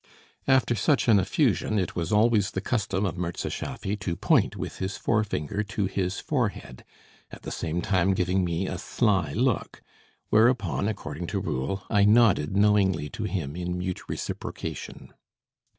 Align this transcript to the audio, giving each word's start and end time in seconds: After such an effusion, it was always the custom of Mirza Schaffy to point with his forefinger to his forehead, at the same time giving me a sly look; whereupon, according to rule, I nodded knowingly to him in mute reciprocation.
After 0.47 0.73
such 0.73 1.07
an 1.07 1.19
effusion, 1.19 1.77
it 1.77 1.95
was 1.95 2.11
always 2.11 2.49
the 2.49 2.59
custom 2.59 3.05
of 3.05 3.19
Mirza 3.19 3.51
Schaffy 3.51 3.95
to 3.99 4.15
point 4.15 4.55
with 4.55 4.77
his 4.79 4.97
forefinger 4.97 5.61
to 5.65 5.85
his 5.85 6.19
forehead, 6.19 6.83
at 7.29 7.43
the 7.43 7.51
same 7.51 7.83
time 7.83 8.15
giving 8.15 8.43
me 8.43 8.65
a 8.65 8.79
sly 8.79 9.31
look; 9.33 9.83
whereupon, 10.31 10.87
according 10.87 11.27
to 11.27 11.39
rule, 11.39 11.83
I 11.87 12.03
nodded 12.05 12.57
knowingly 12.57 13.09
to 13.09 13.25
him 13.25 13.55
in 13.55 13.77
mute 13.77 14.09
reciprocation. 14.09 15.13